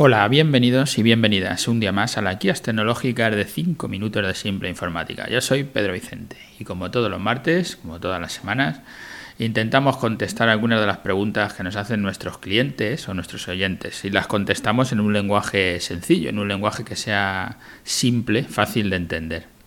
[0.00, 4.32] Hola, bienvenidos y bienvenidas un día más a las guías tecnológicas de 5 minutos de
[4.32, 5.28] simple informática.
[5.28, 8.80] Yo soy Pedro Vicente y como todos los martes, como todas las semanas,
[9.40, 14.10] intentamos contestar algunas de las preguntas que nos hacen nuestros clientes o nuestros oyentes y
[14.10, 19.57] las contestamos en un lenguaje sencillo, en un lenguaje que sea simple, fácil de entender.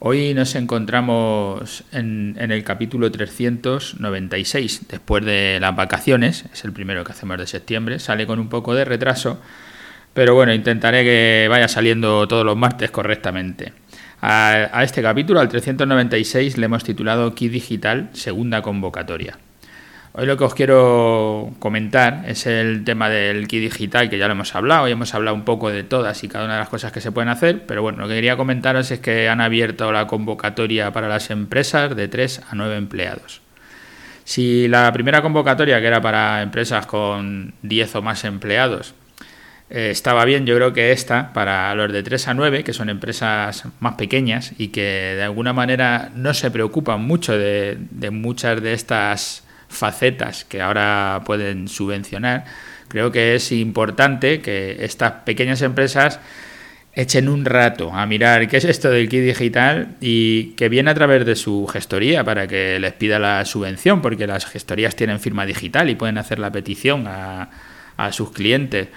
[0.00, 7.10] Hoy nos encontramos en, el capítulo 396, después de las vacaciones, es el primero que
[7.10, 9.40] hacemos de septiembre, sale con un poco de retraso,
[10.14, 13.72] pero bueno, intentaré que vaya saliendo todos los martes correctamente.
[14.20, 19.36] A, a este capítulo, al 396, le hemos titulado Key Digital, segunda convocatoria.
[20.14, 24.32] Hoy lo que os quiero comentar es el tema del kit digital, que ya lo
[24.32, 26.92] hemos hablado, y hemos hablado un poco de todas y cada una de las cosas
[26.92, 30.06] que se pueden hacer, pero bueno, lo que quería comentaros es que han abierto la
[30.06, 33.42] convocatoria para las empresas de 3 a 9 empleados.
[34.24, 38.94] Si la primera convocatoria, que era para empresas con 10 o más empleados,
[39.70, 42.88] eh, estaba bien, yo creo que esta, para los de 3 a 9, que son
[42.88, 48.72] empresas más pequeñas y que de alguna manera no se preocupan mucho de muchas de
[48.72, 52.44] estas facetas que ahora pueden subvencionar,
[52.88, 56.20] creo que es importante que estas pequeñas empresas
[56.98, 60.94] echen un rato a mirar qué es esto del kit digital y que viene a
[60.94, 65.46] través de su gestoría para que les pida la subvención, porque las gestorías tienen firma
[65.46, 67.50] digital y pueden hacer la petición a,
[68.10, 68.88] sus clientes.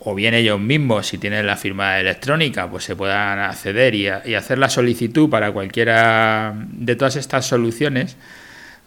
[0.00, 4.58] O bien ellos mismos, si tienen la firma electrónica, pues se puedan acceder y hacer
[4.58, 8.16] la solicitud para cualquiera de todas estas soluciones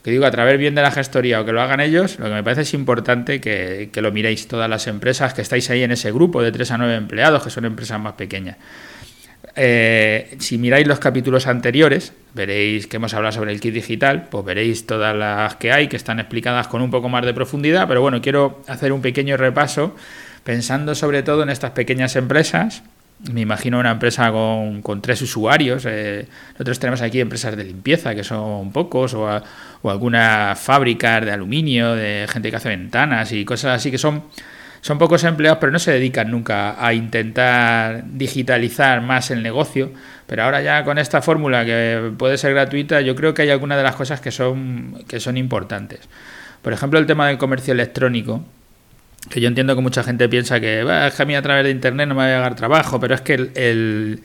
[0.08, 2.31] que digo, a través bien de la gestoría o que lo hagan ellos, lo que
[2.31, 6.13] me parece es importante que, lo miréis todas las empresas que estáis ahí en ese
[6.13, 8.55] grupo de 3 a 9 empleados, que son empresas más pequeñas.
[9.58, 14.45] Eh, si miráis los capítulos anteriores, veréis que hemos hablado sobre el kit digital, pues
[14.45, 18.00] veréis todas las que hay, que están explicadas con un poco más de profundidad, pero
[18.00, 19.94] bueno, quiero hacer un pequeño repaso
[20.45, 22.81] pensando sobre todo en estas pequeñas empresas
[23.32, 25.86] me imagino una empresa con, con tres usuarios.
[25.88, 29.41] Eh, nosotros tenemos aquí empresas de limpieza, que son pocos, o,
[29.81, 34.24] o algunas fábricas de aluminio, de gente que hace ventanas y cosas así, que son,
[34.81, 39.91] son pocos empleados, pero no se dedican nunca a intentar digitalizar más el negocio.
[40.28, 43.78] Pero ahora ya con esta fórmula que puede ser gratuita, yo creo que hay algunas
[43.78, 46.02] de las cosas que son, que son importantes.
[46.62, 48.44] Por ejemplo, el tema del comercio electrónico
[49.30, 51.72] que yo entiendo que mucha gente piensa que, es que a mí a través de
[51.72, 54.22] internet no me va a llegar trabajo, pero es que el,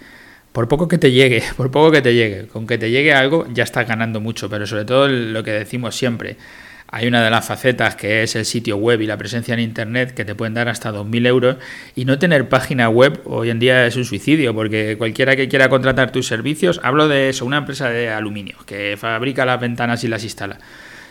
[0.53, 3.47] por poco que te llegue, por poco que te llegue, con que te llegue algo
[3.53, 6.37] ya estás ganando mucho, pero sobre todo lo que decimos siempre,
[6.95, 10.13] hay una de las facetas que es el sitio web y la presencia en Internet
[10.13, 11.57] que te pueden dar hasta 2.000 euros
[11.97, 15.71] y no tener página web hoy en día es un suicidio porque cualquiera que quiera
[15.71, 20.09] contratar tus servicios, hablo de eso, una empresa de aluminio que fabrica las ventanas y
[20.09, 20.59] las instala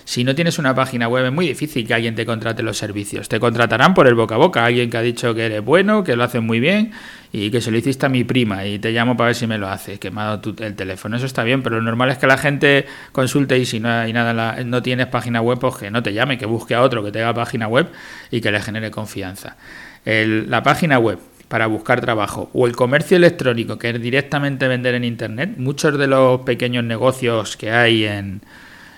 [0.06, 3.30] si no tienes una página web es muy difícil que alguien te contrate los servicios.
[3.30, 6.16] Te contratarán por el boca a boca, alguien que ha dicho que eres bueno, que
[6.16, 6.92] lo hace muy bien
[7.32, 9.58] y que se lo hiciste a mi prima y te llamo para ver si me
[9.58, 11.16] lo hace, que me el teléfono.
[11.16, 14.14] Eso está bien, pero lo normal es que la gente consulte y si no hay
[14.14, 17.12] nada, no tienes página web, pues que no te llame, que busque a otro que
[17.12, 17.88] tenga página web
[18.30, 19.58] y que le genere confianza.
[20.06, 21.20] la página web
[21.52, 26.08] para buscar trabajo o el comercio electrónico, que es directamente vender en Internet, muchos de
[26.08, 28.42] los pequeños negocios que hay en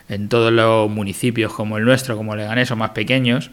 [0.10, 3.52] en todos los municipios como el nuestro, como Leganés o más pequeños,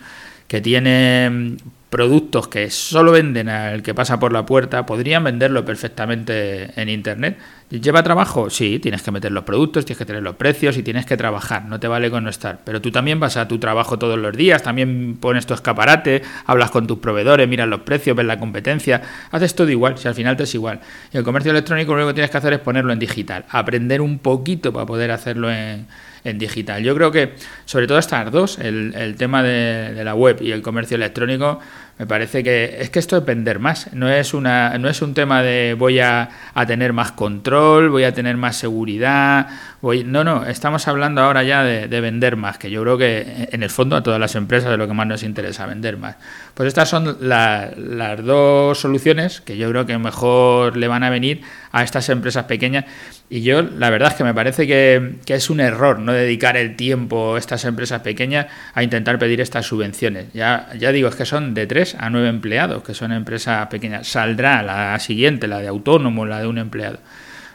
[0.49, 1.59] que tienen
[1.91, 7.39] productos que solo venden al que pasa por la puerta, podrían venderlo perfectamente en Internet.
[7.69, 8.49] ¿Lleva trabajo?
[8.49, 11.67] Sí, tienes que meter los productos, tienes que tener los precios y tienes que trabajar,
[11.67, 12.61] no te vale con no estar.
[12.65, 16.71] Pero tú también vas a tu trabajo todos los días, también pones tu escaparate, hablas
[16.71, 20.37] con tus proveedores, miras los precios, ves la competencia, haces todo igual, si al final
[20.37, 20.81] te es igual.
[21.13, 24.01] Y el comercio electrónico lo único que tienes que hacer es ponerlo en digital, aprender
[24.01, 25.87] un poquito para poder hacerlo en
[26.25, 26.83] en digital.
[26.83, 30.53] Yo creo que, sobre todo estas dos, el, el tema de, de, la web y
[30.53, 31.61] el comercio electrónico,
[32.01, 33.93] me parece que es que esto es vender más.
[33.93, 38.05] No es, una, no es un tema de voy a, a tener más control, voy
[38.05, 39.49] a tener más seguridad.
[39.83, 43.49] Voy, no, no, estamos hablando ahora ya de, de, vender más, que yo creo que
[43.53, 46.17] en el fondo a todas las empresas de lo que más nos interesa, vender más.
[46.55, 51.11] Pues estas son la, las dos soluciones que yo creo que mejor le van a
[51.11, 51.43] venir
[51.73, 52.87] a estas empresas pequeñas.
[53.29, 56.57] Y yo, la verdad es que me parece que, que es un error no dedicar
[56.57, 60.33] el tiempo a estas empresas pequeñas a intentar pedir estas subvenciones.
[60.33, 64.07] Ya, ya digo, es que son de 3 a 9 empleados, que son empresas pequeñas.
[64.09, 66.99] Saldrá la siguiente, la de autónomo, la de un empleado.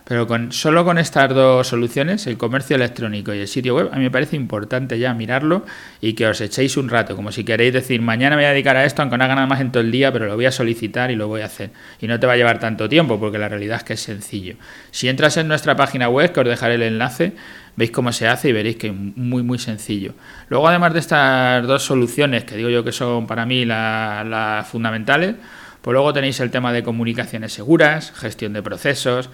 [0.07, 3.95] Pero con, solo con estas dos soluciones, el comercio electrónico y el sitio web, a
[3.95, 5.65] mí me parece importante ya mirarlo
[5.99, 8.77] y que os echéis un rato, como si queréis decir, mañana me voy a dedicar
[8.77, 10.51] a esto, aunque no haga nada más en todo el día, pero lo voy a
[10.51, 11.71] solicitar y lo voy a hacer.
[11.99, 14.57] Y no te va a llevar tanto tiempo, porque la realidad es que es sencillo.
[14.91, 17.33] Si entras en nuestra página web, que os dejaré el enlace,
[17.75, 20.13] veis cómo se hace y veréis que es muy muy sencillo.
[20.49, 25.35] Luego además de estas dos soluciones que digo yo que son para mí las fundamentales,
[25.81, 29.29] Pues luego tenéis el tema de comunicaciones seguras, gestión de procesos,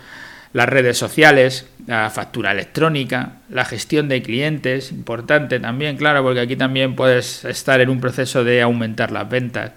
[0.51, 6.57] las redes sociales, la factura electrónica, la gestión de clientes, importante también, claro, porque aquí
[6.57, 9.71] también puedes estar en un proceso de aumentar las ventas,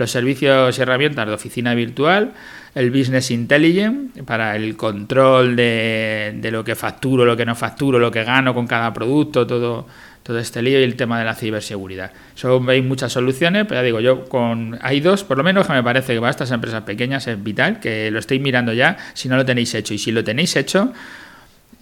[0.00, 2.32] los servicios y herramientas de oficina virtual,
[2.74, 7.98] el Business Intelligence para el control de, de lo que facturo, lo que no facturo,
[7.98, 9.86] lo que gano con cada producto, todo
[10.22, 12.12] todo este lío y el tema de la ciberseguridad.
[12.34, 15.72] Son veis muchas soluciones, pero ya digo, yo con hay dos, por lo menos que
[15.72, 19.28] me parece que para estas empresas pequeñas es vital, que lo estéis mirando ya, si
[19.28, 19.94] no lo tenéis hecho.
[19.94, 20.92] Y si lo tenéis hecho,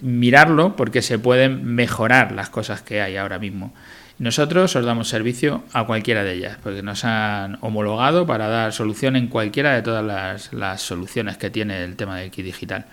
[0.00, 3.74] mirarlo porque se pueden mejorar las cosas que hay ahora mismo.
[4.18, 9.14] Nosotros os damos servicio a cualquiera de ellas, porque nos han homologado para dar solución
[9.14, 12.86] en cualquiera de todas las, soluciones que tiene el tema del kit digital.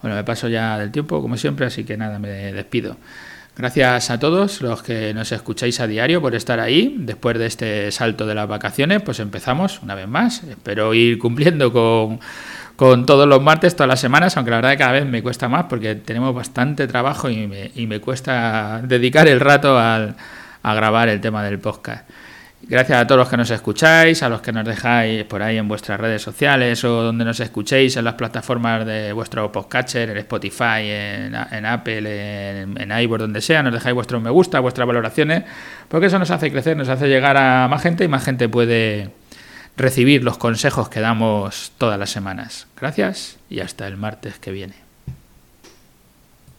[0.00, 2.96] Bueno, me paso ya del tiempo, como siempre, así que nada, me despido.
[3.54, 6.96] Gracias a todos los que nos escucháis a diario por estar ahí.
[6.98, 10.42] Después de este salto de las vacaciones, pues empezamos una vez más.
[10.42, 14.92] Espero ir cumpliendo con, todos los martes, todas las semanas, aunque la verdad que cada
[14.92, 19.38] vez me cuesta más porque tenemos bastante trabajo y me, y me cuesta dedicar el
[19.38, 20.16] rato al,
[20.62, 22.08] a grabar el tema del podcast.
[22.68, 25.66] Gracias a todos los que nos escucháis, a los que nos dejáis por ahí en
[25.66, 30.82] vuestras redes sociales o donde nos escuchéis en las plataformas de vuestro podcatcher, en Spotify,
[30.84, 31.34] en,
[31.66, 35.42] Apple, en, en donde sea, nos dejáis vuestros me gusta, vuestras valoraciones,
[35.88, 39.10] porque eso nos hace crecer, nos hace llegar a más gente y más gente puede
[39.76, 42.68] recibir los consejos que damos todas las semanas.
[42.80, 44.91] Gracias y hasta el martes que viene.